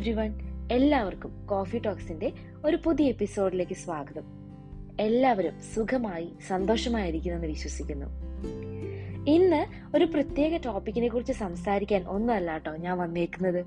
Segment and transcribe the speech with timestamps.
[0.00, 0.34] Every one
[0.72, 2.32] എല്ലാവർക്കും coffee ടോക്സിന്റെ
[2.64, 4.22] ഒരു പുതിയ എപ്പിസോഡിലേക്ക് സ്വാഗതം.
[5.00, 8.06] എല്ലാവരും സുഖമായി സന്തോഷമായിരിക്കുന്നെന്ന് വിശ്വസിക്കുന്നു.
[9.30, 9.66] ഇന്ന്
[9.96, 13.66] ഒരു പ്രത്യേക ടോപ്പിക്കിനെ കുറിച്ച് സംസാരിക്കാൻ ഒന്നുമല്ല കേട്ടോ ഞാൻ വന്നേക്കുന്നത്.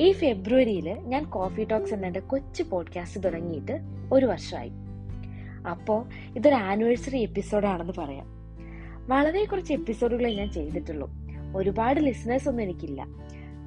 [0.00, 3.78] ഈ ഫെബ്രുവരിയിൽ ഞാൻ കോഫി ടോക്സ് എന്ന എന്റെ കൊച്ചു പോഡ്കാസ്റ്റ് തുടങ്ങിയിട്ട്
[4.12, 4.70] ഒരു വർഷമായി.
[5.70, 6.06] അപ്പോ
[6.36, 8.26] ഇതൊരു ആനിവേഴ്സറി എപ്പിസോഡാണെന്ന് പറയാം.
[9.08, 11.10] വളരെ കുറച്ച് എപ്പിസോഡുകളെ ഞാൻ ചെയ്തിട്ടുള്ളൂ.
[11.56, 13.06] ഒരുപാട് ലിസണേഴ്സ് ഒന്നും എനിക്കില്ല.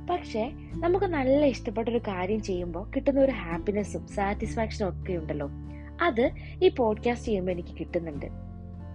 [0.10, 5.50] പക്ഷേ നമുക്ക് നല്ല ഇഷ്ടപ്പെട്ട ഒരു കാര്യം ചെയ്യുമ്പോൾ കിട്ടുന്ന ഒരു ഹാപ്പിനെസ്സും സാറ്റിസ്ഫാക്ഷനും ഒക്കെ ഉണ്ടല്ലോ.
[6.02, 6.32] അത്
[6.64, 8.26] ഈ പോഡ്കാസ്റ്റ് ചെയ്യുമ്പോൾ എനിക്ക് കിട്ടുന്നുണ്ട്.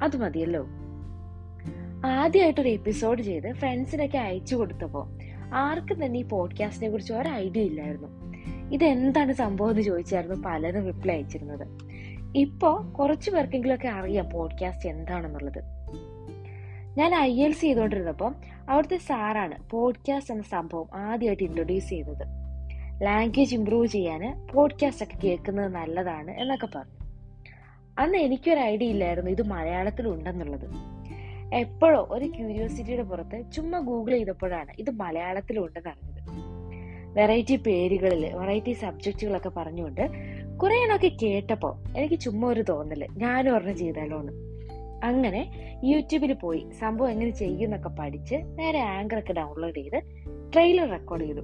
[0.03, 0.67] അത് മതിയല്ലോ.
[2.07, 5.19] ആദ്യമായിട്ടൊരു എപ്പിസോഡ് ചെയ്ത് ഫ്രണ്ട്സിനൊക്കെ അയച്ചു കൊടുത്തപ്പോൾ
[5.55, 8.37] ആർക്കും തന്നെ ഈ പോഡ്കാസ്റ്റിനെ കുറിച്ച് ഒരു ഐഡിയ ഇല്ലായിരുന്നു.
[8.73, 11.67] ഇതെന്താണ് സംഭവം എന്ന് ചോദിച്ചായിരുന്നു പലരും റിപ്ലൈ അയച്ചിരുന്നത്.
[12.37, 15.80] ഇപ്പോൾ കുറച്ചു പേർക്കെങ്കിലും ഒക്കെ അറിയാം പോഡ്കാസ്റ്റ് എന്താണെന്നുള്ളത്.
[17.01, 18.35] ഞാൻ ഐ എൽ സി ചെയ്തുകൊണ്ടിരുന്നപ്പോൾ
[18.69, 22.23] അവിടുത്തെ സാറാണ് പോഡ്കാസ്റ്റ് എന്ന സംഭവം ആദ്യമായിട്ട് ഇൻട്രൊഡ്യൂസ് ചെയ്തത്.
[23.03, 27.07] ലാംഗ്വേജ് ഇമ്പ്രൂവ് ചെയ്യാൻ പോഡ്കാസ്റ്റ് ഒക്കെ കേൾക്കുന്നത് നല്ലതാണ് എന്നൊക്കെ പറഞ്ഞു.
[27.99, 30.69] അന്ന് എനിക്കൊരു ഐഡിയ ഇല്ലായിരുന്നു ഇത് മലയാളത്തിൽ ഉണ്ടെന്നുള്ളത്
[31.55, 36.21] എപ്പോഴോ ഒരു ക്യൂരിയോസിറ്റിയുടെ പുറത്ത് ചുമ്മാ ഗൂഗിൾ ചെയ്തപ്പോഴാണ് ഇത് മലയാളത്തിൽ ഉണ്ടെന്ന് അറിഞ്ഞത്.
[37.19, 40.09] വെറൈറ്റി പേരുകളിൽ വെറൈറ്റി സബ്ജക്റ്റുകളൊക്കെ പറഞ്ഞുകൊണ്ട്
[40.63, 44.50] കുറെ കേട്ടപ്പോൾ എനിക്ക് ചുമ്മാ ഒരു തോന്നൽ ഞാനും ഒരെണ്ണം ചെയ്താലോ എന്ന്
[45.03, 45.51] അങ്ങനെ
[45.85, 50.03] യൂട്യൂബിൽ പോയി സംഭവം എങ്ങനെ ചെയ്യുന്നൊക്കെ പഠിച്ച് നേരെ ആങ്കർ ഒക്കെ ഡൗൺലോഡ് ചെയ്ത്
[50.53, 51.41] ട്രെയിലർ റെക്കോർഡ് ചെയ്തു.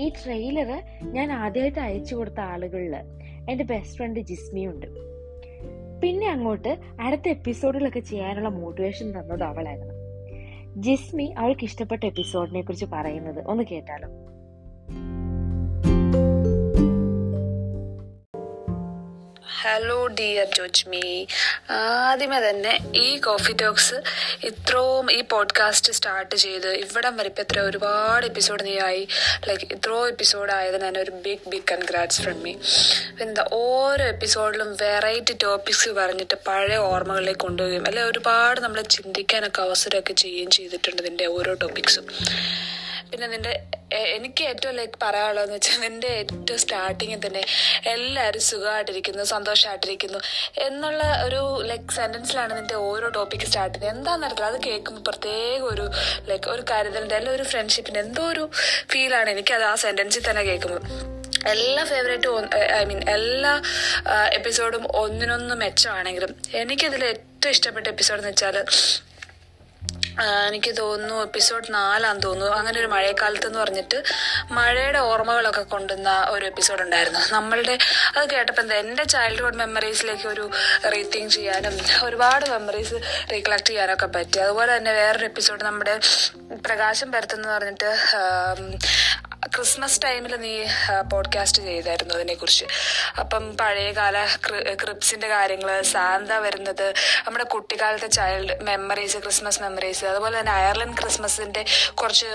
[0.00, 2.96] ഈ ട്രെയിലർ ഞാൻ ആദ്യമായിട്ട് അയച്ചു കൊടുത്ത ആളുകളിൽ
[3.50, 4.86] എന്റെ ബെസ്റ്റ് ഫ്രണ്ട് ജിസ്മിയുണ്ട്
[6.00, 9.94] പിന്നെ അങ്ങോട്ട് അടുത്ത എപ്പിസോഡിലൊക്കെ ചെയ്യാനുള്ള മോട്ടിവേഷൻ തന്നത് അവളായിരുന്നു.
[10.82, 14.25] ജിസ്മി അവൾക്ക് ഇഷ്ടപ്പെട്ട എപ്പിസോഡിനെ കുറിച്ച് പറയുന്നത് ഒന്ന് കേട്ടാലോ?
[19.56, 21.04] ഹലോ ഡിയർ ജോജ്മി
[21.74, 23.96] ആദ്യമേ തന്നെ ഈ കോഫി ടോക്സ്
[24.44, 29.02] ഇത്രയും ഈ പോഡ്കാസ്റ്റ് സ്റ്റാർട്ട് ചെയ്ത് ഇവിടം വരെ ഇപ്പം എത്ര ഒരുപാട് എപ്പിസോഡ് നീ ആയി.
[29.48, 32.52] ലൈക്ക് ഇത്രയോ എപ്പിസോഡ് ആയതിന് തന്നെ ഒരു big big congrats from me
[33.20, 40.50] എന്താ ഓരോ എപ്പിസോഡിലും വെറൈറ്റി ടോപ്പിക്സ് പറഞ്ഞിട്ട് പഴയ ഓർമ്മകളിലേക്ക് കൊണ്ടുപോവുകയും അല്ലെ ഒരുപാട് നമ്മൾ ചിന്തിക്കാനൊക്കെ അവസരമൊക്കെ ചെയ്യുകയും
[40.50, 42.06] ചെയ്തിട്ടുണ്ട് ഇതിന്റെ ഓരോ ടോപ്പിക്സും
[43.10, 43.52] പിന്നെ നിന്റെ
[43.98, 47.42] എനിക്ക് ഏറ്റവും ലൈക്ക് പറയാനുള്ളതെന്ന് വെച്ചാൽ എന്റെ ഏറ്റവും സ്റ്റാർട്ടിങ്ങിൽ തന്നെ
[47.86, 50.18] എല്ലാവരും സുഖമായിട്ടിരിക്കുന്നു സന്തോഷമായിട്ടിരിക്കുന്നു
[50.58, 53.98] എന്നുള്ള ഒരു ലൈക്ക് സെന്റൻസിലാണ് നിന്റെ ഓരോ ടോപ്പിക് സ്റ്റാർട്ട് ചെയ്യുന്നത്.
[53.98, 55.90] എന്താണെന്ന് അറിയില്ല അത് കേൾക്കുമ്പോൾ പ്രത്യേക ഒരു
[56.28, 58.50] ലൈക്ക് ഒരു കരുതലിന്റെ അല്ലെങ്കിൽ ഒരു ഫ്രണ്ട്ഷിപ്പിന്റെ എന്തോ ഒരു
[58.90, 60.82] ഫീലാണ് എനിക്കത് ആ സെന്റൻസിൽ തന്നെ കേൾക്കുമ്പോൾ
[61.48, 63.62] എല്ലാ ഫേവറേറ്റും ഐ മീൻ എല്ലാ
[64.32, 68.56] എപ്പിസോഡും ഒന്നിനൊന്ന് മെച്ചമാണെങ്കിലും എനിക്കതിൽ ഏറ്റവും ഇഷ്ടപ്പെട്ട എപ്പിസോഡ് എന്ന് വെച്ചാൽ
[70.46, 72.56] എനിക്ക് തോന്നുന്നു എപ്പിസോഡ് നാലാന്ന് തോന്നുന്നു.
[72.56, 74.02] അങ്ങനെ ഒരു മഴക്കാലത്ത് എന്ന് പറഞ്ഞിട്ട്
[74.50, 77.20] മഴയുടെ ഓർമ്മകളൊക്കെ കൊണ്ടുവന്ന ഒരു എപ്പിസോഡ് ഉണ്ടായിരുന്നു.
[77.32, 77.78] നമ്മളുടെ
[78.16, 80.50] അത് കേട്ടപ്പോൾ എന്താ എന്റെ ചൈൽഡ്ഹുഡ് മെമ്മറീസിലേക്ക് ഒരു
[80.92, 82.94] റീത്തിങ് ചെയ്യാനും ഒരുപാട് മെമ്മറീസ്
[83.32, 84.38] റീകളക്ട് ചെയ്യാനൊക്കെ പറ്റി.
[84.38, 86.00] അതുപോലെ തന്നെ വേറൊരു എപ്പിസോഡ് നമ്മുടെ
[86.66, 87.90] പ്രകാശം പരത്തുന്നു പറഞ്ഞിട്ട്
[89.56, 90.64] ക്രിസ്മസ് ടൈമിൽ നീ
[91.12, 92.64] പോഡ്കാസ്റ്റ് ചെയ്തായിരുന്നു അതിനെക്കുറിച്ച്.
[93.18, 94.26] അപ്പം പഴയകാല
[94.82, 96.94] ക്രിപ്സിന്റെ കാര്യങ്ങൾ സാന്ത വരുന്നത്
[97.26, 102.26] നമ്മുടെ കുട്ടിക്കാലത്തെ ചൈൽഡ് മെമ്മറീസ് ക്രിസ്മസ് മെമ്മറീസ് അതുപോലെ തന്നെ അയർലൻഡ് ക്രിസ്മസിന്റെ കുറച്ച്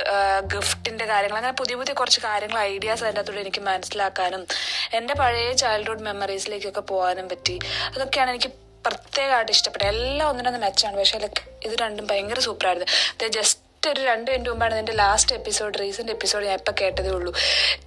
[0.55, 4.47] ഗിഫ്റ്റിന്റെ കാര്യങ്ങൾ അങ്ങനെ പുതിയ പുതിയ കുറച്ച് കാര്യങ്ങൾ ഐഡിയാസ് അതിന്റെ അകത്തൂടെ എനിക്ക് മനസ്സിലാക്കാനും
[4.93, 7.59] എന്റെ പഴയ ചൈൽഡ്ഹുഡ് മെമ്മറീസിലേക്കൊക്കെ പോകാനും പറ്റി.
[7.95, 8.51] അതൊക്കെയാണ് എനിക്ക്
[8.85, 9.87] പ്രത്യേകമായിട്ട് ഇഷ്ടപ്പെട്ടത്.
[9.87, 11.29] എല്ലാം ഒന്നിനൊന്ന് മെച്ചാണ് പക്ഷേ
[11.63, 16.53] ഇത് രണ്ടും ഭയങ്കര സൂപ്പറായിരുന്നു ജസ്റ്റ് ഒരു രണ്ട് മിനിറ്റ് മുമ്പാണ് എന്റെ ലാസ്റ്റ് എപ്പിസോഡ് റീസെന്റ് എപ്പിസോഡ് ഞാൻ
[16.53, 17.33] ഇപ്പൊ കേട്ടതേ ഉള്ളൂ.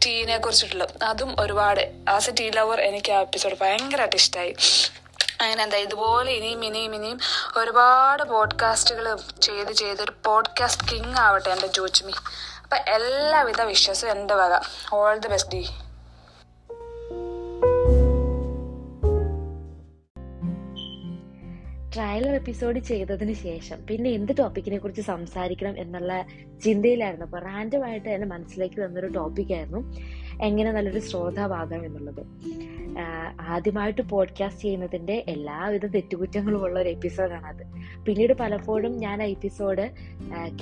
[0.06, 1.80] ടീനെ കുറിച്ചിട്ടുള്ള അതും ഒരുപാട്.
[2.08, 4.54] ആസ് എ ടീ ലവർ എനിക്ക് ആ എപ്പിസോഡ് ഭയങ്കരമായിട്ട് ഇഷ്ടമായി
[5.40, 7.20] അങ്ങനെ എന്താ ഇതുപോലെ ഇനിയും ഇനിയും ഇനിയും
[7.56, 12.12] ഒരുപാട് പോഡ്കാസ്റ്റുകൾ ചെയ്ത് ചെയ്ത് ഒരു പോഡ്കാസ്റ്റ് കിങ് ആവട്ടെ എന്റെ ജോച്മി
[12.62, 14.60] അപ്പൊ എല്ലാവിധ വിശ്വാസവും എന്റെ വക.
[14.92, 15.62] ഓൾ ദി ബെസ്റ്റ് ഡി.
[21.94, 26.26] ട്രയലർ എപ്പിസോഡ് ചെയ്തതിന് ശേഷം പിന്നെ എന്ത് ടോപ്പിക്കിനെ കുറിച്ച് സംസാരിക്കണം എന്നുള്ള
[26.64, 27.26] ചിന്തയിലായിരുന്നു.
[27.26, 29.80] അപ്പോൾ റാൻഡമായിട്ട് എന്റെ മനസ്സിലേക്ക് വന്നൊരു ടോപ്പിക്കായിരുന്നു
[30.42, 32.22] എങ്ങനെ നല്ലൊരു ശ്രോതാവാകാം എന്നുള്ളത്.
[33.40, 37.62] ആദ്യമായിട്ട് പോഡ്കാസ്റ്റ് ചെയ്യുന്നതിന്റെ എല്ലാവിധ തെറ്റുകുറ്റങ്ങളും ഉള്ള ഒരു എപ്പിസോഡാണ് അത്
[38.06, 39.90] പിന്നീട് പലപ്പോഴും ഞാൻ ആ എപ്പിസോഡ്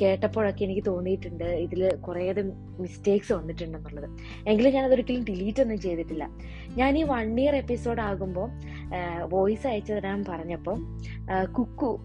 [0.00, 2.52] കേട്ടപ്പോഴൊക്കെ എനിക്ക് തോന്നിയിട്ടുണ്ട് ഇതിൽ കുറേയധികം
[2.82, 4.08] മിസ്റ്റേക്സ് വന്നിട്ടുണ്ടെന്നുള്ളത്.
[4.46, 6.28] എങ്കിലും ഞാൻ അതൊരിക്കലും ഡിലീറ്റ് ഒന്നും ചെയ്തിട്ടില്ല.
[6.76, 8.48] ഞാൻ ഈ വൺ ഇയർ എപ്പിസോഡ് ആകുമ്പോൾ
[9.24, 10.78] വോയിസ് അയച്ചു തരാൻ പറഞ്ഞപ്പോൾ
[11.44, 12.00] കുക്കു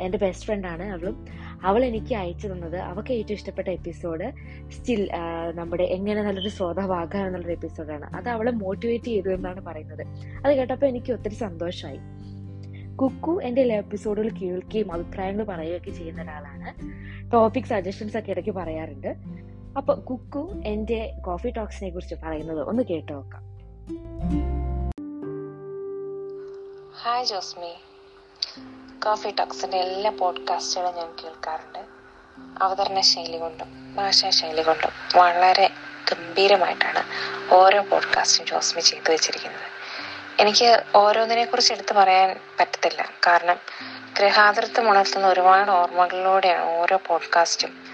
[0.00, 1.26] എന്റെ ബെസ്റ്റ് ഫ്രണ്ടാണ് അവളും
[1.62, 4.32] അവൾ എനിക്ക് അയച്ചു തന്നത് അവൾക്ക് ഏറ്റവും ഇഷ്ടപ്പെട്ട എപ്പിസോഡ്
[4.70, 5.10] സ്റ്റിൽ
[5.54, 10.06] നമ്മുടെ എങ്ങനെ നല്ലൊരു ശ്രോതാവാകാം എന്നുള്ളൊരു എപ്പിസോഡാണ് അത് അവളെ മോട്ടിവേറ്റ് ചെയ്തു എന്നാണ് പറയുന്നത്.
[10.46, 12.00] അത് കേട്ടപ്പോൾ എനിക്ക് ഒത്തിരി സന്തോഷമായി
[12.96, 16.70] കുക്കു എന്റെ എല്ലാ എപ്പിസോഡുകൾ കേൾക്കുകയും അഭിപ്രായങ്ങൾ പറയുകയൊക്കെ ചെയ്യുന്ന ഒരാളാണ്.
[17.32, 19.16] ടോപ്പിക് സജഷൻസ് ഒക്കെ ഇടയ്ക്ക് പറയാറുണ്ട്.
[19.76, 23.42] അപ്പൊ കുക്കു എന്റെ കോഫി ടോക്സിനെ കുറിച്ച് പറയുന്നത് ഒന്ന് കേട്ടു നോക്കാം
[27.02, 27.72] ഹായ് ജോസ്മി
[29.04, 31.78] കോഫി ടോക്സിന്റെ എല്ലാ പോഡ്കാസ്റ്റുകളും ഞാൻ കേൾക്കാറുണ്ട്.
[32.64, 35.70] അവതരണ ശൈലി കൊണ്ടും ഭാഷാ ശൈലി കൊണ്ടും വളരെ
[36.10, 37.02] ഗംഭീരമായിട്ടാണ്
[37.54, 39.72] ഓരോ പോഡ്കാസ്റ്റും ജോസ്മി ചെയ്തു വെച്ചിരിക്കുന്നത്.
[40.40, 43.08] എനിക്ക് ഓരോന്നിനെ കുറിച്ച് എടുത്തു പറയാൻ പറ്റത്തില്ല.
[43.26, 43.56] കാരണം
[44.18, 47.84] ഗൃഹാതൃത്വം ഉണർത്തുന്ന ഒരുപാട് ഓർമ്മകളിലൂടെയാണ് ഓരോ പോഡ്കാസ്റ്റും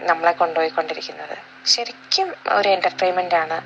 [0.00, 1.38] നമ്മളെ കൊണ്ടുപോയിക്കൊണ്ടിരിക്കുന്നത്.
[1.66, 3.60] ശരിക്കും ഒരു എന്റർടൈൻമെന്റ് ആണ്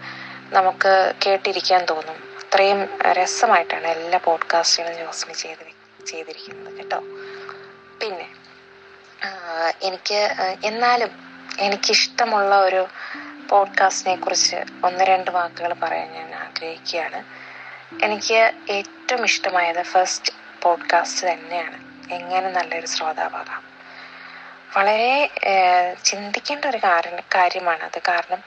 [0.54, 2.25] നമുക്ക് കേട്ടിരിക്കാൻ തോന്നും.
[2.46, 7.00] അത്രയും രസമായിട്ടാണ് എല്ലാ പോഡ്കാസ്റ്റുകളും ജോസ്മി ചെയ്ത് ചെയ്തിരിക്കുന്നത് കേട്ടോ.
[8.00, 8.28] പിന്നെ
[9.82, 10.34] എനിക്ക്
[10.64, 11.10] എന്നാലും
[11.58, 12.87] എനിക്കിഷ്ടമുള്ള ഒരു
[13.48, 17.25] പോഡ്കാസ്റ്റിനെ കുറിച്ച് ഒന്ന് രണ്ട് വാക്കുകൾ പറയാൻ ഞാൻ ആഗ്രഹിക്കുകയാണ്.
[18.04, 20.32] എനിക്ക് ഏറ്റവും ഇഷ്ടമായത് ഫസ്റ്റ്
[20.62, 21.78] പോഡ്കാസ്റ്റ് തന്നെയാണ്.
[22.12, 23.62] എങ്ങനെ നല്ലൊരു ശ്രോതാവാകാം.
[24.76, 25.31] വളരെ
[26.04, 26.78] ചിന്തിക്കേണ്ട ഒരു
[27.34, 28.00] കാര്യമാണ് അത്.
[28.08, 28.38] കാരണം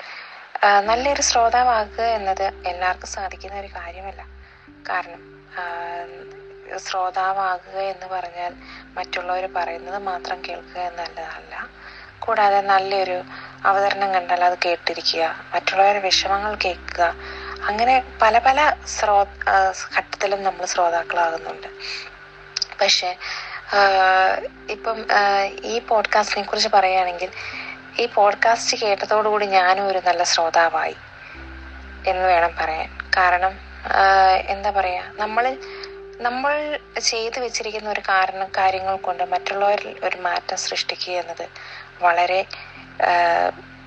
[0.62, 4.22] നല്ലൊരു ശ്രോതാവാകുക എന്നത് എല്ലാവർക്കും സാധിക്കുന്ന ഒരു കാര്യമല്ല.
[4.90, 5.22] കാരണം
[6.78, 8.52] ശ്രോതാവാകുക എന്ന് പറഞ്ഞാൽ
[8.98, 11.54] മറ്റുള്ളവർ പറയുന്നത് മാത്രം കേൾക്കുക എന്നല്ലതല്ല.
[12.20, 13.18] കൂടാതെ നല്ലൊരു
[13.66, 15.24] അവതരണം കണ്ടാൽ അത് കേട്ടിരിക്കുക
[15.54, 17.04] മറ്റുള്ളവരുടെ വിഷമങ്ങൾ കേൾക്കുക
[17.62, 19.18] അങ്ങനെ പല പല ശ്രോ
[19.96, 21.70] ഘട്ടത്തിലും നമ്മൾ ശ്രോതാക്കളാകുന്നുണ്ട്.
[22.82, 23.10] പക്ഷെ
[24.70, 25.00] ഇപ്പം
[25.64, 27.32] ഈ പോഡ്കാസ്റ്റിനെ കുറിച്ച് പറയുകയാണെങ്കിൽ
[28.00, 30.96] ഈ പോഡ്കാസ്റ്റ് കേട്ടതോടുകൂടി ഞാനും ഒരു നല്ല ശ്രോതാവായി
[32.08, 32.98] എന്ന് വേണം പറയാൻ.
[33.18, 33.60] കാരണം
[34.48, 35.58] എന്താ പറയാ നമ്മൾ
[36.22, 41.50] നമ്മൾ ചെയ്തു വെച്ചിരിക്കുന്ന ഒരു കാരണം കാര്യങ്ങൾ കൊണ്ട് മറ്റുള്ളവരിൽ ഒരു മാറ്റം സൃഷ്ടിക്കുക എന്നത്
[42.02, 42.46] വളരെ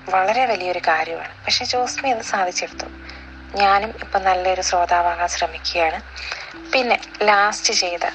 [0.09, 1.33] വളരെ വലിയൊരു കാര്യമാണ്.
[1.45, 2.85] പക്ഷെ ജോസ്മി അത് സാധിച്ചെടുത്തു.
[3.55, 5.99] ഞാനും ഇപ്പം നല്ലൊരു ശ്രോതാവാകാൻ ശ്രമിക്കുകയാണ്.
[6.73, 8.05] പിന്നെ ലാസ്റ്റ് ചെയ്ത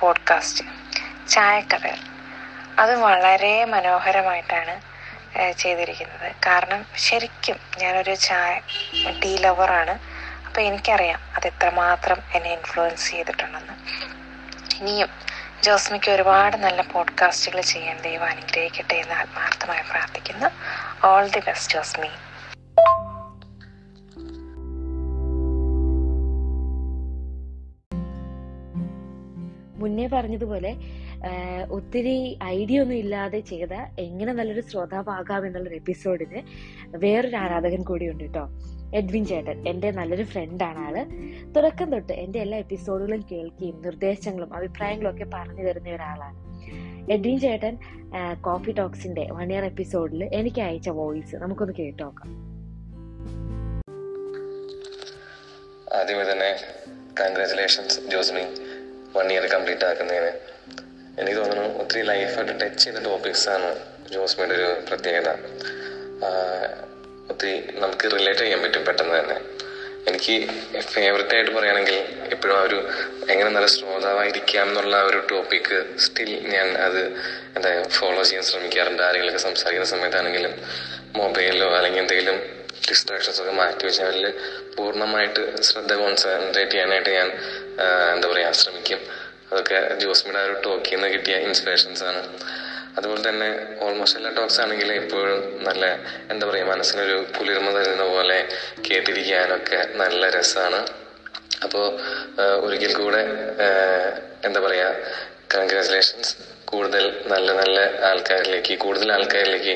[0.00, 0.64] പോഡ്കാസ്റ്റ്
[1.28, 1.98] ചായക്കഥകൾ
[2.78, 4.89] അത് വളരെ മനോഹരമായിട്ടാണ്
[5.52, 6.32] ചെയ്തിരിക്കുന്നത്.
[6.46, 8.60] കാരണം ശരിക്കും ഞാനൊരു ചായ
[9.24, 10.20] ടീ ലവറാണ്.
[10.46, 13.72] അപ്പോൾ എനിക്കറിയാം അത് എത്രമാത്രം എന്നെ ഇൻഫ്ലുവൻസ് ചെയ്തിട്ടുണ്ടെന്ന്.
[14.80, 15.08] ഇനിയും
[15.62, 20.46] ജോസ്മിക്ക് ഒരുപാട് നല്ല പോഡ്കാസ്റ്റുകൾ ചെയ്യാൻ ദൈവം അനുഗ്രഹിക്കട്ടെ എന്ന് ആത്മാർത്ഥമായി പ്രാർത്ഥിക്കുന്നു.
[21.06, 22.08] All the best Josmi.
[29.80, 30.74] മുന്നേ പറഞ്ഞതുപോലെ
[31.70, 36.42] ഒത്തിരി ഐഡിയ ഒന്നും ഇല്ലാതെ ചെയ്ത എങ്ങനെ നല്ലൊരു ശ്രോതാവാകാം എന്നുള്ളൊരു എപ്പിസോഡിന്
[36.96, 38.48] വേറൊരു ആരാധകൻ കൂടിയുണ്ട് കേട്ടോ
[38.94, 41.06] എഡ്വിൻ ചേട്ടൻ എന്റെ നല്ലൊരു ഫ്രണ്ടാണ് ആൾ.
[41.52, 46.38] തുടക്കം തൊട്ട് എന്റെ എല്ലാ എപ്പിസോഡുകളും കേൾക്കുകയും നിർദ്ദേശങ്ങളും അഭിപ്രായങ്ങളും ഒക്കെ പറഞ്ഞു തരുന്ന ഒരാളാണ്.
[47.12, 47.78] എഡ്വിൻ ചേട്ടൻ
[48.40, 52.50] കോഫി ടോക്സിന്റെ വൺ ഇയർ എപ്പിസോഡിൽ എനിക്ക് അയച്ച വോയിസ് നമുക്കൊന്ന് കേട്ടോക്കാം
[55.96, 56.50] ആദ്യമേ തന്നെ
[57.20, 58.40] congratulations Josmi
[59.18, 60.59] one year complete ആക്കുന്നതിന്
[61.18, 63.68] എനിക്ക് തോന്നുന്നു ഒത്തിരി ലൈഫായിട്ട് ടച്ച് ചെയ്ത ടോപ്പിക്സ് ആണ്
[64.12, 65.30] ജോസ്മിയുടെ ഒരു പ്രത്യേകത.
[67.30, 69.36] ഒത്തിരി നമുക്ക് റിലേറ്റ് ചെയ്യാൻ പറ്റും പെട്ടെന്ന് തന്നെ.
[70.08, 70.34] എനിക്ക്
[70.92, 71.96] ഫേവററ്റ് ആയിട്ട് പറയുകയാണെങ്കിൽ
[72.34, 72.78] എപ്പോഴും ആ ഒരു
[73.32, 77.00] എങ്ങനെ നല്ല ശ്രോതാവായിരിക്കാം എന്നുള്ള ഒരു ടോപ്പിക്ക് സ്റ്റിൽ ഞാൻ അത്
[77.56, 79.02] എന്താ ഫോളോ ചെയ്യാൻ ശ്രമിക്കാറുണ്ട്.
[79.08, 80.54] ആരെങ്കിലുമൊക്കെ സംസാരിക്കുന്ന സമയത്താണെങ്കിലും
[81.20, 82.38] മൊബൈലിലോ അല്ലെങ്കിൽ എന്തെങ്കിലും
[82.88, 84.24] ഡിസ്ട്രാക്ഷൻസ് ഒക്കെ മാറ്റി വെച്ച് അതിൽ
[84.76, 87.28] പൂർണമായിട്ട് ശ്രദ്ധ കോൺസെൻട്രേറ്റ് ചെയ്യാനായിട്ട് ഞാൻ
[88.14, 89.00] എന്താ പറയുക ശ്രമിക്കും.
[89.50, 92.22] അതൊക്കെ ജോസ്മിയുടെ ഒരു ടോക്കിൽ നിന്ന് കിട്ടിയ ഇൻസ്പിറേഷൻസ് ആണ്.
[92.98, 93.48] അതുപോലെ തന്നെ
[93.84, 95.84] ഓൾമോസ്റ്റ് എല്ലാ ടോക്സ് ആണെങ്കിലും എപ്പോഴും നല്ല
[96.32, 98.38] എന്താ പറയുക മനസ്സിനൊരു കുളിർമ തരുന്ന പോലെ
[98.88, 100.80] കേട്ടിരിക്കാനൊക്കെ നല്ല രസമാണ്
[101.64, 101.84] അപ്പോൾ
[102.66, 103.22] ഒരിക്കൽ കൂടെ
[104.44, 104.88] എന്താ പറയുക
[105.54, 106.32] കൺഗ്രാറ്റുലേഷൻസ്
[106.72, 107.76] കൂടുതൽ നല്ല നല്ല
[108.08, 109.74] ആൾക്കാരിലേക്ക് കൂടുതൽ ആൾക്കാരിലേക്ക്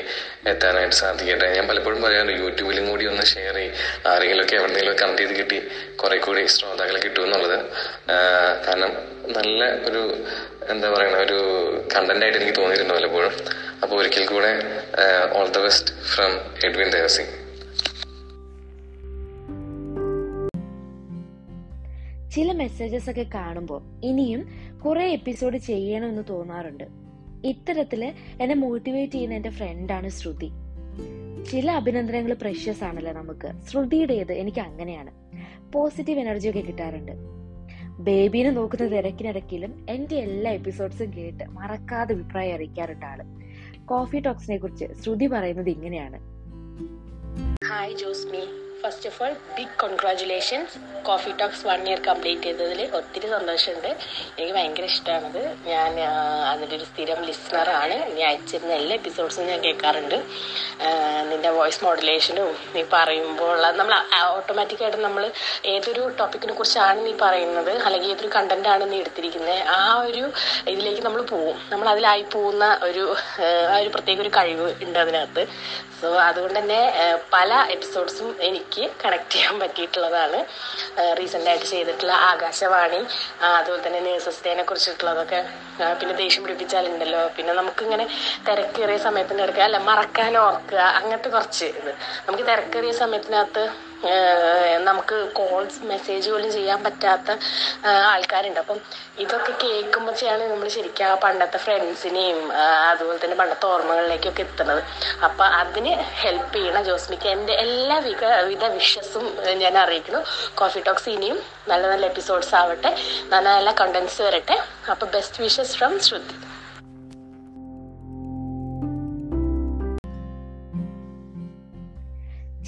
[0.51, 1.47] എത്താനായിട്ട് സാധിക്കട്ടെ.
[1.55, 3.75] ഞാൻ പലപ്പോഴും പറയാറുണ്ട് യൂട്യൂബിലും കൂടി ഒന്ന് ഷെയർ ചെയ്യും.
[4.11, 5.59] ആരെങ്കിലുമൊക്കെ എവിടെയെങ്കിലും കണക്ട് ചെയ്ത് കിട്ടി
[6.01, 7.57] കുറെ കൂടി ശ്രോതാക്കളെ കിട്ടുമെന്നുള്ളത്
[8.67, 8.91] കാരണം
[9.37, 10.03] നല്ല ഒരു
[10.73, 11.39] എന്താ പറയണ ഒരു
[11.93, 13.33] കണ്ടന്റ് ആയിട്ട് എനിക്ക് തോന്നിയിട്ടുണ്ട് പലപ്പോഴും.
[13.83, 14.51] അപ്പോൾ ഒരിക്കൽ കൂടെ
[15.39, 16.31] all the best from
[16.67, 17.33] Edwin Devasing
[22.35, 24.47] ചില മെസ്സേജസ് ഒക്കെ കാണുമ്പോൾ ഇനിയും
[24.85, 26.83] കുറെ എപ്പിസോഡ് ചെയ്യണമെന്ന് തോന്നാറുണ്ട്.
[27.45, 30.51] ഇത്തരത്തിൽ എന്നെ മോട്ടിവേറ്റ് ചെയ്യുന്ന എന്റെ ഫ്രണ്ടാണ് ശ്രുതി.
[31.51, 33.51] ചില അഭിനന്ദനങ്ങൾ പ്രഷ്യസ് ആണല്ലോ നമുക്ക്.
[33.67, 35.11] ശ്രുതിയുടേത് എനിക്ക് അങ്ങനെയാണ്.
[35.73, 37.11] പോസിറ്റീവ് എനർജി ഒക്കെ കിട്ടാറുണ്ട്.
[37.99, 43.23] ബേബീനെ നോക്കുന്ന തിരക്കിനിടയ്ക്കിലും എന്റെ എല്ലാ എപ്പിസോഡ്സും കേട്ട് മറക്കാതെ അഭിപ്രായം അറിയിക്കാറുണ്ട് ആൾ.
[43.85, 46.34] കോഫി ടോക്സിനെ കുറിച്ച് ശ്രുതി പറയുന്നത് ഇങ്ങനെയാണ്.
[47.75, 48.41] Hi Josmi
[48.81, 50.73] first of all big congratulations
[51.07, 53.89] coffee talks one year complete ചെയ്തതിൽ ഒത്തിരി സന്തോഷമുണ്ട്.
[54.37, 55.41] എനിക്ക് ഭയങ്കര ഇഷ്ടമാണത്.
[55.71, 55.91] ഞാൻ
[56.51, 60.17] അതിന്റെ ഒരു സ്ഥിരം ലിസണറാണ് നീ അയച്ചിരുന്ന എല്ലാ എപ്പിസോഡ്സും ഞാൻ കേൾക്കാറുണ്ട്.
[61.29, 63.95] നിന്റെ വോയിസ് മോഡുലേഷനും നീ പറയുമ്പോൾ നമ്മൾ
[64.37, 65.25] ഓട്ടോമാറ്റിക്കായിട്ട് നമ്മൾ
[65.73, 70.23] ഏതൊരു ടോപ്പിക്കിനെ കുറിച്ചാണ് നീ പറയുന്നത് അല്ലെങ്കിൽ ഏതൊരു കണ്ടന്റാണ് നീ എടുത്തിരിക്കുന്നത് ആ ഒരു
[70.73, 71.57] ഇതിലേക്ക് നമ്മൾ പോവും.
[71.73, 73.05] നമ്മൾ അതിലായി പോകുന്ന ഒരു
[73.73, 75.45] ആ ഒരു പ്രത്യേക ഒരു കഴിവ് ഉണ്ട് അതിനകത്ത്.
[75.99, 76.79] സോ അതുകൊണ്ട് തന്നെ
[77.33, 80.39] പല എപ്പിസോഡ്സും എനിക്ക് കണക്ട് ചെയ്യാൻ പറ്റിയിട്ടുള്ളതാണ്.
[81.19, 82.99] റീസെന്റ് ആയിട്ട് ചെയ്തിട്ടുള്ള ആകാശവാണി
[83.59, 85.39] അതുപോലെ തന്നെ നേഴ്സസ് ഡേനെ കുറിച്ചിട്ടുള്ളതൊക്കെ
[85.99, 87.21] പിന്നെ ദേഷ്യം പിടിപ്പിച്ചാലുണ്ടല്ലോ.
[87.37, 88.05] പിന്നെ നമുക്കിങ്ങനെ
[88.47, 91.91] തിരക്കേറിയ സമയത്തിന്റെ ഇടയ്ക്ക് അല്ല മറക്കാൻ ഓർക്കുക അങ്ങനത്തെ കുറച്ച് ഇത്.
[92.27, 93.65] നമുക്ക് തിരക്കേറിയ സമയത്തിനകത്ത്
[94.89, 97.29] നമുക്ക് കോൾസ് മെസ്സേജ് പോലും ചെയ്യാൻ പറ്റാത്ത
[98.13, 98.59] ആൾക്കാരുണ്ട്.
[98.63, 98.79] അപ്പം
[99.23, 102.39] ഇതൊക്കെ കേൾക്കുമ്പോഴാണ് നമ്മൾ ശരിക്കും ആ പണ്ടത്തെ ഫ്രണ്ട്സിനെയും
[102.91, 104.81] അതുപോലെ തന്നെ പണ്ടത്തെ ഓർമ്മകളിലേക്കൊക്കെ എത്തുന്നത്.
[105.27, 105.93] അപ്പം അതിന്
[106.23, 107.27] ഹെൽപ്പ് ചെയ്യണം ജോസ്മിക്ക്.
[107.35, 109.25] എന്റെ എല്ലാ വിധ വിധ വിഷസും
[109.63, 110.21] ഞാൻ അറിയിക്കുന്നു.
[110.55, 112.91] കോഫി ടോക്സ് ഇനിയും നല്ല നല്ല എപ്പിസോഡ്സ് ആവട്ടെ.
[113.33, 114.57] നല്ല നല്ല കണ്ടന്റ്സ് വരട്ടെ.
[114.91, 116.35] അപ്പം ബെസ്റ്റ് വിഷസ് ഫ്രം ശ്രുതി.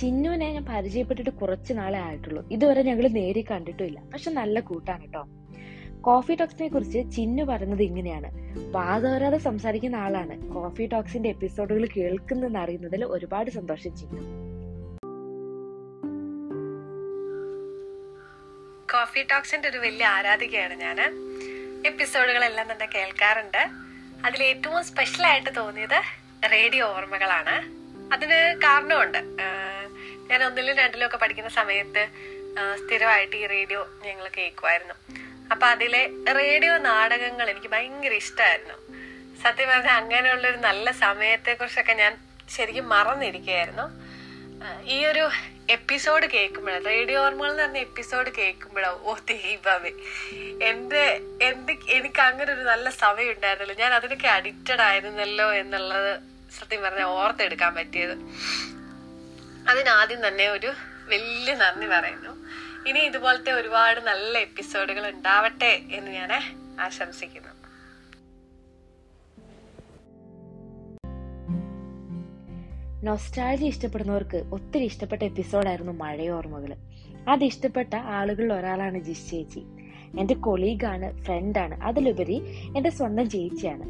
[0.01, 2.49] ചിന്നുവിനെ ഞാൻ പരിചയപ്പെട്ടിട്ട് കുറച്ച് നാളെ ആയിട്ടുള്ളൂ.
[2.51, 3.99] ഇതുവരെ ഞങ്ങൾ നേരി കണ്ടിട്ടുമില്ല.
[4.13, 5.27] പക്ഷെ നല്ല കൂട്ടാണ് കേട്ടോ
[6.01, 8.31] കോഫി ടോക്സിനെ കുറിച്ച് ചിന്നു പറയുന്നത് ഇങ്ങനെയാണ്.
[8.71, 10.53] വാതവരാതെ സംസാരിക്കുന്ന ആളാണ്.
[10.53, 14.21] കോഫി ടോക്സിന്റെ എപ്പിസോഡുകൾ കേൾക്കുന്നെന്ന് അറിയുന്നതിൽ ഒരുപാട് സന്തോഷം ചിന്നു.
[18.91, 21.01] കോഫി ടോക്സിന്റെ ഒരു വലിയ ആരാധികയാണ് ഞാൻ
[21.87, 23.69] എപ്പിസോഡുകളെല്ലാം തന്നെ കേൾക്കാറുണ്ട്.
[24.25, 26.01] അതിൽ ഏറ്റവും സ്പെഷ്യൽ ആയിട്ട് തോന്നിയത്
[26.51, 27.77] റേഡിയോ ഓർമ്മകളാണ്.
[28.13, 29.17] അതിന് കാരണമുണ്ട്.
[30.29, 32.03] ഞാൻ ഒന്നിലും രണ്ടിലും ഒക്കെ പഠിക്കുന്ന സമയത്ത്
[32.81, 34.95] സ്ഥിരമായിട്ട് ഈ റേഡിയോ ഞങ്ങൾ കേൾക്കുമായിരുന്നു.
[35.51, 36.01] അപ്പൊ അതിലെ
[36.39, 38.77] റേഡിയോ നാടകങ്ങൾ എനിക്ക് ഭയങ്കര ഇഷ്ടമായിരുന്നു
[39.43, 42.13] സത്യം പറഞ്ഞാൽ അങ്ങനെയുള്ളൊരു നല്ല സമയത്തെ കുറിച്ചൊക്കെ ഞാൻ
[42.55, 43.85] ശരിക്കും മറന്നിരിക്കുകയായിരുന്നു.
[44.85, 45.23] ഈ ഒരു
[45.69, 49.91] എപ്പിസോഡ് കേൾക്കുമ്പോഴാണ് റേഡിയോ ഓർമ്മകൾ എന്ന് പറഞ്ഞ എപ്പിസോഡ് കേൾക്കുമ്പോഴോ ഓ ദൈവമേ
[50.69, 51.03] എന്റെ
[51.41, 53.75] എന്ത് എനിക്ക് അങ്ങനെ ഒരു നല്ല സമയം ഉണ്ടായിരുന്നല്ലോ.
[53.83, 56.11] ഞാൻ അതിനൊക്കെ അഡിക്റ്റഡ് ആയിരുന്നല്ലോ എന്നുള്ളത്
[56.59, 58.15] സത്യം പറഞ്ഞാൽ ഓർത്തെടുക്കാൻ പറ്റിയത്.
[59.69, 60.67] അതിനാദ്യം തന്നെ ഒരു
[61.09, 62.31] വലിയ നന്ദി പറയുന്നു.
[62.89, 66.29] ഇനി ഇതുപോലത്തെ ഒരുപാട് നല്ല എപ്പിസോഡുകൾ ഉണ്ടാവട്ടെ എന്ന് ഞാൻ
[66.79, 67.47] ആശംസിക്കുന്നു.
[73.03, 76.75] നൊസ്റ്റാൾജി ഇഷ്ടപ്പെടുന്നവർക്ക് ഒത്തിരി ഇഷ്ടപ്പെട്ട എപ്പിസോഡായിരുന്നു മഴയോർമ്മകൾ
[77.29, 79.59] അത് ഇഷ്ടപ്പെട്ട ആളുകളിൽ ഒരാളാണ് ജിസ് ചേച്ചി.
[80.19, 81.83] എന്റെ കൊളീഗാണ് ഫ്രണ്ടാണ്.
[81.83, 82.37] അതിലുപരി
[82.77, 83.83] എന്റെ സ്വന്തം ചേച്ചിയാണ്.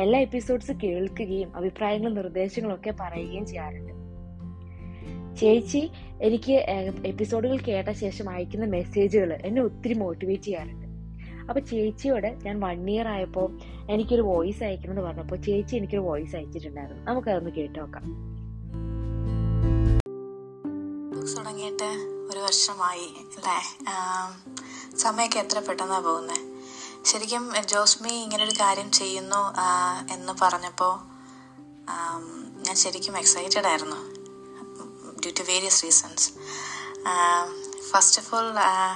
[0.00, 3.97] എല്ലാ എപ്പിസോഡ്സ് കേൾക്കുകയും അഭിപ്രായങ്ങളും നിർദ്ദേശങ്ങളും ഒക്കെ പറയുകയും ചെയ്യാറുണ്ട്.
[5.40, 5.90] ചേച്ചി
[6.22, 6.52] എനിക്ക്
[7.06, 10.86] എപ്പിസോഡുകൾ കേട്ട ശേഷം അയക്കുന്ന മെസ്സേജുകൾ എന്നെ ഒത്തിരി മോട്ടിവേറ്റ് ചെയ്യാറുണ്ട്.
[11.48, 13.58] അപ്പൊ ചേച്ചിയോട് ഞാൻ വൺ ഇയർ ആയപ്പോൾ
[13.90, 17.04] എനിക്കൊരു വോയിസ് അയക്കണം എന്ന് പറഞ്ഞപ്പോൾ ചേച്ചി എനിക്കൊരു വോയിസ് അയച്ചിട്ടുണ്ടായിരുന്നു.
[17.04, 18.04] നമുക്കതൊന്ന് കേട്ടു നോക്കാം.
[21.38, 21.88] തുടങ്ങിയിട്ട്
[22.30, 23.58] ഒരു വർഷമായി അല്ലേ?
[24.96, 26.40] സമയൊക്കെ എത്ര പെട്ടെന്നാണ് പോകുന്നത്
[27.04, 29.42] ശരിക്കും ജോസ്മി ഇങ്ങനൊരു കാര്യം ചെയ്യുന്നു
[30.14, 30.94] എന്ന് പറഞ്ഞപ്പോൾ
[32.66, 34.17] ഞാൻ ശരിക്കും എക്സൈറ്റഡ് ആയിരുന്നു.
[35.28, 36.26] Due to various reasons
[37.90, 38.48] first of all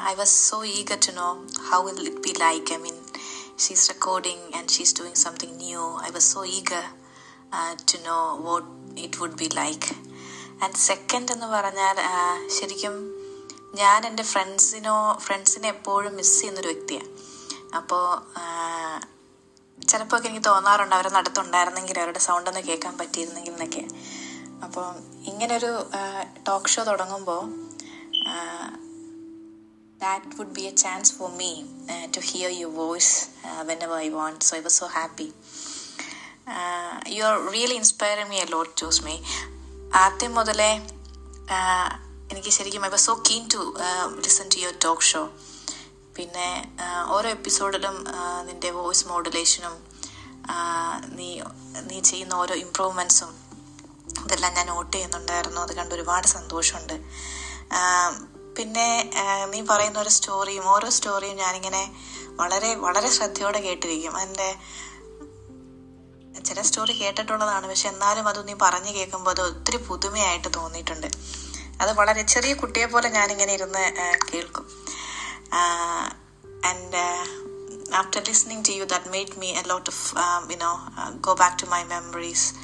[0.07, 1.29] I was so eager to know
[1.69, 2.97] how will it be like I mean
[3.59, 6.85] she's recording and she's doing something new I was so eager
[7.93, 9.89] to know what it would be like
[10.65, 12.15] and second എന്ന് പറഞ്ഞാൽ ആ,
[12.57, 12.97] ശരിക്കും
[13.75, 17.09] ഞാൻ എന്റെ ഫ്രണ്ട്സിനോ ഫ്രണ്ട്സിനെ എപ്പോഴും miss ചെയ്യുന്നൊരു വ്യക്തിയാണ്.
[17.75, 18.03] അപ്പോൾ
[19.83, 23.85] ചിലപ്പോൾ ഒക്കെ എനിക്ക് തോന്നാറുണ്ട് അവരെ നടത്തുണ്ടായിരുന്നെങ്കിൽ അവരുടെ സൗണ്ട് ഒന്ന് കേൾക്കാൻ പറ്റിയിരുന്നെങ്കിൽ എന്നൊക്കെ.
[24.63, 24.87] അപ്പോൾ
[25.31, 25.73] ഇങ്ങനൊരു
[26.49, 27.43] ടോക്ക് ഷോ തുടങ്ങുമ്പോൾ
[30.01, 31.51] that would be a chance for me
[31.89, 33.11] uh, to hear your voice
[33.45, 34.43] uh, whenever I want.
[34.43, 35.31] So I was so happy.
[36.47, 39.17] Uh, you're really inspiring me a lot, Josme.
[40.03, 40.71] ആദ്യം മുതലേ
[41.49, 41.89] uh,
[42.31, 43.63] എനിക്ക് ശരിക്കും I was so keen to
[44.27, 45.23] listen to your talk show
[46.17, 46.49] പിന്നെ
[46.85, 47.97] uh, ഓരോ എപ്പിസോഡിലും
[48.49, 49.75] നിന്റെ voice മോഡുലേഷനും
[51.19, 51.29] നീ
[51.91, 53.31] നീ ചെയ്യുന്ന ഓരോ ഇമ്പ്രൂവ്മെന്റ്സും
[54.25, 55.61] ഇതെല്ലാം ഞാൻ നോട്ട് ചെയ്യുന്നുണ്ടായിരുന്നു.
[55.61, 57.01] അത് കണ്ട് ഒരുപാട് സന്തോഷമുണ്ട്.
[58.57, 59.11] പിന്നെ
[59.51, 61.83] നീ പറയുന്ന ഒരു സ്റ്റോറിയും ഓരോ സ്റ്റോറിയും ഞാനിങ്ങനെ
[62.27, 64.17] വളരെ വളരെ ശ്രദ്ധയോടെ കേട്ടിരിക്കും.
[64.17, 64.55] അതിന്റെ
[66.45, 67.69] ചില സ്റ്റോറി കേട്ടിട്ടുള്ളതാണ്.
[67.69, 71.07] പക്ഷെ എന്നാലും അത് നീ പറഞ്ഞു കേൾക്കുമ്പോൾ അത് ഒത്തിരി പുതുമയായിട്ട് തോന്നിയിട്ടുണ്ട്.
[71.81, 73.85] അത് വളരെ ചെറിയ കുട്ടിയെ പോലെ ഞാനിങ്ങനെ ഇരുന്ന്
[74.33, 74.67] കേൾക്കും.
[76.65, 77.05] And
[77.95, 80.15] after listening to you that made me a lot of
[80.53, 80.73] you know
[81.21, 82.55] go back to my memories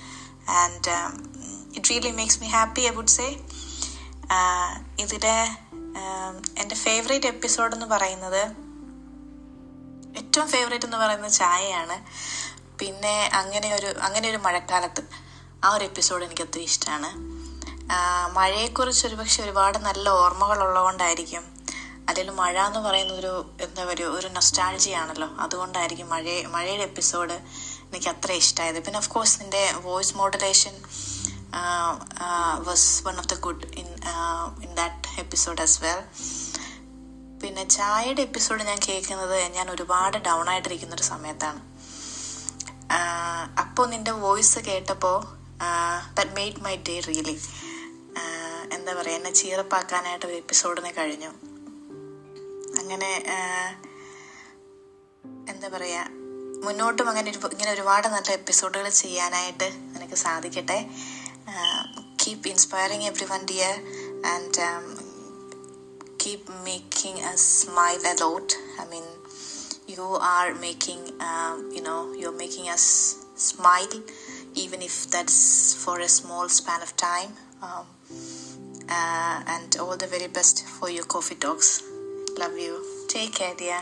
[0.50, 0.92] and
[1.76, 3.28] it really makes me happy I would say
[5.04, 5.37] ഇതിലെ
[6.62, 8.42] എന്റെ ഫേവറേറ്റ് എപ്പിസോഡ് എന്ന് പറയുന്നത്
[10.18, 11.96] ഏറ്റവും ഫേവറേറ്റ് എന്ന് പറയുന്നത് ചായയാണ്.
[12.80, 15.02] പിന്നെ അങ്ങനെ ഒരു അങ്ങനെ ഒരു മഴക്കാലത്ത്
[15.64, 17.10] ആ ഒരു എപ്പിസോഡ് എനിക്ക് ഒത്തിരി ഇഷ്ടമാണ്
[18.37, 21.44] മഴയെക്കുറിച്ച് ഒരുപക്ഷെ ഒരുപാട് നല്ല ഓർമ്മകൾ ഉള്ളതുകൊണ്ടായിരിക്കും.
[22.08, 25.28] അല്ലെങ്കിൽ മഴ എന്ന് പറയുന്ന ഒരു എന്താ പറയുക ഒരു നൊസ്റ്റാൾജി ആണല്ലോ.
[25.44, 27.37] അതുകൊണ്ടായിരിക്കും മഴ മഴയുടെ എപ്പിസോഡ്
[27.88, 30.75] എനിക്ക് അത്ര ഇഷ്ടമായത് പിന്നെ ഓഫ് കോഴ്സ് നിന്റെ voice modulation
[32.66, 33.88] was one of the good in
[34.64, 36.00] in that episode as well
[37.42, 41.60] പിന്നെ ചായയുടെ എപ്പിസോഡ് ഞാൻ കേൾക്കുന്നത് ഞാൻ ഒരുപാട് ഡൗൺ ആയിട്ടിരിക്കുന്ന ഒരു സമയത്താണ്.
[43.64, 45.16] അപ്പോൾ നിന്റെ വോയിസ് കേട്ടപ്പോൾ
[46.18, 47.36] that made my day really
[48.72, 51.30] എന്താ പറയുക എന്നെ ചീറപ്പാക്കാനായിട്ട് ഒരു എപ്പിസോഡിന് കഴിഞ്ഞു.
[52.80, 53.72] അങ്ങനെ ആഹ്,
[55.48, 56.04] എന്താ പറയുക
[56.64, 60.78] മുന്നോട്ടും അങ്ങനെ ഇങ്ങനെ ഒരുപാട് നല്ല എപ്പിസോഡുകൾ ചെയ്യാനായിട്ട് നിനക്ക് സാധിക്കട്ടെ.
[62.23, 63.73] Keep inspiring every one dear
[64.33, 64.62] and
[66.23, 68.55] keep making us smile a lot.
[68.81, 69.07] I mean,
[69.88, 70.03] you
[70.35, 72.85] are making, um, you know, you're making us
[73.35, 73.95] smile,
[74.55, 75.39] even if that's
[75.83, 77.33] for a small span of time.
[77.62, 77.85] Um,
[78.89, 81.83] uh, and all the very best for your coffee talks.
[82.38, 82.75] Love you.
[83.07, 83.81] Take care, dear.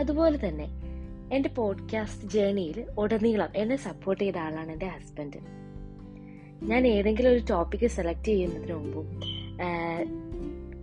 [0.00, 0.66] അതുപോലെ തന്നെ
[1.31, 5.37] എന്റെ podcast ജേണിയിൽ ഉടനീളം എന്നെ support ചെയ്ത ആളാണ് എന്റെ husband
[6.63, 9.19] ഞാൻ ഏതെങ്കിലും ഒരു ടോപ്പിക് സെലക്ട് ചെയ്യുന്നതിന് മുമ്പും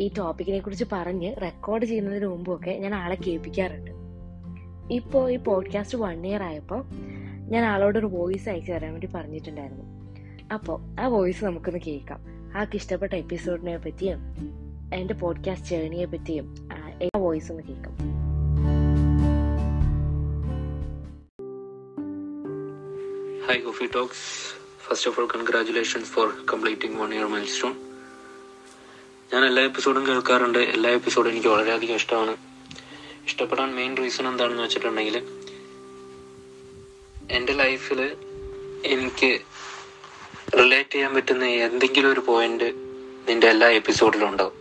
[0.01, 3.91] ഈ ടോപ്പിക്കിനെ കുറിച്ച് പറഞ്ഞ് റെക്കോർഡ് ചെയ്യുന്നതിന് മുമ്പും ഒക്കെ ഞാൻ ആളെ കേൾപ്പിക്കാറുണ്ട്.
[4.95, 6.85] ഇപ്പോൾ ഈ പോഡ്കാസ്റ്റ് വൺ ഇയർ ആയപ്പോൾ
[7.49, 9.85] ഞാൻ ആളോട് ഒരു വോയിസ് അയച്ചു തരാൻ വേണ്ടി പറഞ്ഞിട്ടുണ്ടായിരുന്നു.
[10.55, 12.21] അപ്പോൾ ആ വോയിസ് നമുക്കൊന്ന് കേൾക്കാം.
[12.57, 14.19] ആൾക്ക് ഇഷ്ടപ്പെട്ട എപ്പിസോഡിനെ പറ്റിയും
[14.95, 17.97] എന്റെ പോഡ്കാസ്റ്റ് ജേണിയെ പറ്റിയും ആ, വോയിസ് ഒന്ന് കേൾക്കാം.
[23.49, 24.19] Hi, talks Talks.
[24.79, 27.77] First of all, congratulations for completing one year milestone.
[29.31, 32.35] ഞാൻ എല്ലാ എപ്പിസോഡും കേൾക്കാറുണ്ട് എല്ലാ എപ്പിസോഡും എനിക്ക് വളരെയധികം ഇഷ്ടമാണ്
[33.25, 35.17] ഇഷ്ടപ്പെടാൻ മെയിൻ റീസൺ എന്താണെന്ന് വെച്ചിട്ടുണ്ടെങ്കിൽ
[37.39, 38.01] എന്റെ ലൈഫിൽ
[38.95, 39.31] എനിക്ക്
[40.59, 42.69] റിലേറ്റ് ചെയ്യാൻ പറ്റുന്ന എന്തെങ്കിലും ഒരു പോയിന്റ്
[43.29, 44.57] നിന്റെ എല്ലാ എപ്പിസോഡിലും ഉണ്ടാവും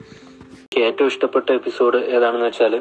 [0.57, 2.75] എനിക്ക് ഏറ്റവും ഇഷ്ടപ്പെട്ട എപ്പിസോഡ് ഏതാണെന്ന് വെച്ചാൽ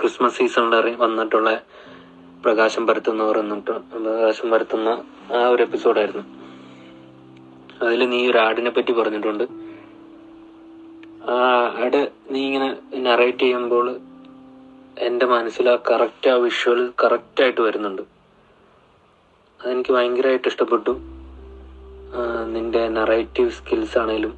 [0.00, 1.50] ക്രിസ്മസ് സീസണിൽ വന്നിട്ടുള്ള
[2.44, 4.88] പ്രകാശം പരത്തുന്നവർ എന്നിട്ട് പ്രകാശം പരത്തുന്ന
[5.36, 6.24] ആ ഒരു എപ്പിസോഡായിരുന്നു
[7.84, 9.44] അതിൽ നീ ഒരു ആടിനെ പറ്റി പറഞ്ഞിട്ടുണ്ട്.
[11.32, 11.36] ആ
[11.82, 12.68] ആട് നീ ഇങ്ങനെ
[13.06, 13.86] നറേറ്റ് ചെയ്യുമ്പോൾ
[15.06, 18.02] എന്റെ മനസ്സിൽ ആ കറക്റ്റ് ആ വിഷ്വൽ കറക്റ്റായിട്ട് വരുന്നുണ്ട്.
[19.60, 20.92] അതെനിക്ക് ഭയങ്കരമായിട്ട് ഇഷ്ടപ്പെട്ടു.
[22.54, 24.34] നിന്റെ നറേറ്റീവ് സ്കിൽസ് ആണേലും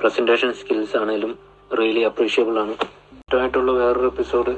[0.00, 1.32] പ്രസന്റേഷൻ സ്കിൽസ് ആണേലും
[1.78, 2.74] റിയലി അപ്രീഷിയബിൾ ആണ്.
[3.20, 4.54] ഇഷ്ടമായിട്ടുള്ള വേറൊരു എപ്പിസോഡ്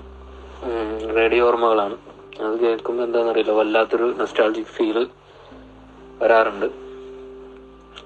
[1.19, 1.97] റേഡിയോ ഓർമ്മകളാണ്.
[2.45, 3.53] അത് കേൾക്കുമ്പോൾ എന്താണെന്നറിയില്ല.
[3.61, 4.99] വല്ലാത്തൊരു നൊസ്റ്റാൾജിക് ഫീൽ
[6.21, 6.69] വരാറുണ്ട്.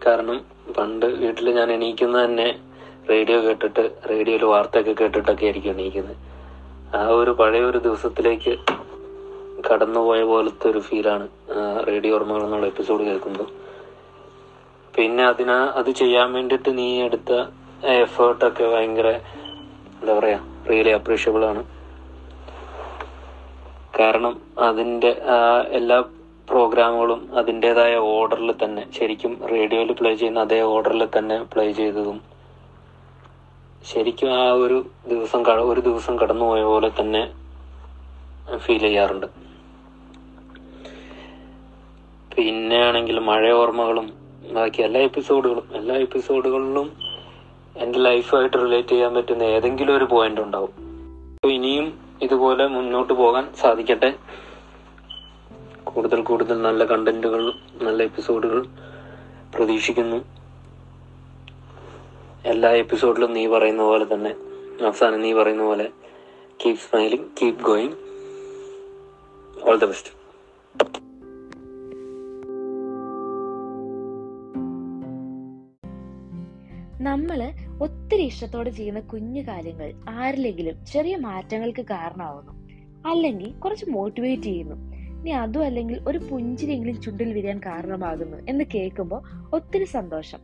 [0.07, 0.39] കാരണം
[0.77, 2.49] പണ്ട് വീട്ടിൽ ഞാൻ എണീക്കുന്ന തന്നെ
[3.11, 6.17] റേഡിയോ കേട്ടിട്ട് റേഡിയോയിൽ വാർത്തയൊക്കെ കേട്ടിട്ടൊക്കെ ആയിരിക്കും എണീക്കുന്നത്.
[6.99, 8.55] ആ ഒരു പഴയ ഒരു ദിവസത്തിലേക്ക്
[9.69, 11.27] കടന്നുപോയ പോലത്തെ ഒരു ഫീലാണ്
[11.89, 13.49] റേഡിയോ ഓർമ്മകൾ എന്നുള്ള എപ്പിസോഡ് കേൾക്കുമ്പോൾ
[14.95, 17.33] പിന്നെ അതിനാ അത് ചെയ്യാൻ വേണ്ടിയിട്ട് നീ എടുത്ത
[18.01, 19.09] എഫേർട്ടൊക്കെ ഭയങ്കര
[20.01, 20.39] എന്താ പറയാ
[20.71, 21.63] റിയലി അപ്രീഷ്യബിൾ ആണ്.
[24.01, 26.05] കാരണം അതിന്റെ ആ എല്ലാ
[26.49, 32.21] പ്രോഗ്രാമുകളും അതിന്റെതായ ഓർഡറിൽ തന്നെ ശരിക്കും റേഡിയോയിൽ പ്ലേ ചെയ്യുന്ന അതേ ഓർഡറിൽ തന്നെ പ്ലേ ചെയ്തതും
[33.85, 37.23] ശരിക്കും ആ ഒരു ദിവസം ഒരു ദിവസം കടന്നുപോയ പോലെ തന്നെ
[38.57, 39.27] ഫീൽ ചെയ്യാറുണ്ട്.
[42.37, 44.13] പിന്നെ ആണെങ്കിൽ മഴ ഓർമ്മകളും
[44.53, 46.93] ബാക്കി എല്ലാ എപ്പിസോഡുകളും എല്ലാ എപ്പിസോഡുകളിലും
[47.77, 50.73] എന്റെ ലൈഫായിട്ട് റിലേറ്റ് ചെയ്യാൻ പറ്റുന്ന ഏതെങ്കിലും ഒരു പോയിന്റ് ഉണ്ടാവും.
[51.35, 54.11] അപ്പോൾ ഇനിയും ഇതുപോലെ മുന്നോട്ട് പോകാൻ സാധിക്കട്ടെ.
[55.85, 58.67] കൂടുതൽ കൂടുതൽ നല്ല കണ്ടന്റുകൾ നല്ല എപ്പിസോഡുകൾ
[59.55, 60.21] പ്രതീക്ഷിക്കുന്നു.
[62.45, 64.33] എല്ലാ എപ്പിസോഡിലും നീ പറയുന്ന പോലെ തന്നെ
[64.87, 65.87] അവസാനം നീ പറയുന്ന പോലെ
[66.65, 67.97] keep smiling keep going
[69.69, 70.11] all the best
[77.01, 77.41] നമ്മൾ
[77.83, 82.53] ഒത്തിരി ഇഷ്ടത്തോടെ ചെയ്യുന്ന കുഞ്ഞു കാര്യങ്ങൾ ആരിലെങ്കിലും ചെറിയ മാറ്റങ്ങൾക്ക് കാരണമാവുന്നു.
[83.09, 84.75] അല്ലെങ്കിൽ കുറച്ച് മോട്ടിവേറ്റ് ചെയ്യുന്നു.
[85.21, 90.39] ഇനി അതും അല്ലെങ്കിൽ ഒരു പുഞ്ചിരിയെങ്കിലും ചുണ്ടിൽ വിരിയാൻ കാരണമാകുന്നു എന്ന് കേൾക്കുമ്പോൾ ഒത്തിരി സന്തോഷം.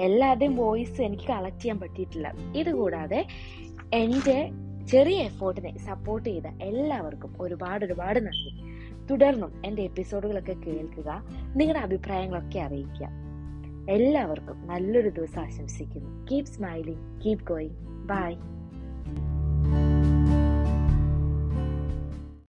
[0.00, 2.34] എല്ലാവരുടെയും വോയിസ് എനിക്ക് കളക്ട് ചെയ്യാൻ പറ്റിയിട്ടില്ല.
[2.56, 3.26] ഇതുകൂടാതെ
[3.94, 4.50] എന്റെ
[4.88, 8.62] ചെറിയ എഫേർട്ടിനെ സപ്പോർട്ട് ചെയ്ത എല്ലാവർക്കും ഒരുപാട് ഒരുപാട് നന്ദി.
[9.10, 13.31] തുടർന്നും എന്റെ എപ്പിസോഡുകളൊക്കെ കേൾക്കുക നിങ്ങളുടെ അഭിപ്രായങ്ങളൊക്കെ അറിയിക്കുക.
[13.88, 16.26] എല്ലാവർക്കും നല്ലൊരു ദിവസം ആശംസിക്കുന്നു.
[16.30, 17.74] Keep smiling keep going
[18.06, 18.34] bye